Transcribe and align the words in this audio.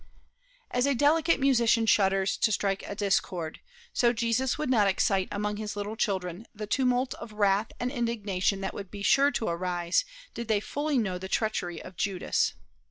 As 0.71 0.87
a 0.87 0.95
delicate 0.95 1.39
musician 1.39 1.85
shudders 1.85 2.35
to 2.35 2.51
strike 2.51 2.81
a 2.87 2.95
discord, 2.95 3.59
so 3.93 4.11
Jesus 4.11 4.57
would 4.57 4.71
not 4.71 4.87
excite 4.87 5.27
among 5.31 5.57
his 5.57 5.75
little 5.75 5.95
children 5.95 6.47
the 6.55 6.65
tumult 6.65 7.13
of 7.19 7.33
wrath 7.33 7.71
and 7.79 7.91
indignation 7.91 8.61
that 8.61 8.73
would 8.73 8.89
be 8.89 9.03
sure 9.03 9.29
to 9.29 9.47
arise 9.47 10.03
did 10.33 10.47
they 10.47 10.59
fully 10.59 10.97
know 10.97 11.19
the 11.19 11.29
treachery 11.29 11.79
of 11.79 11.97
Judas. 11.97 12.53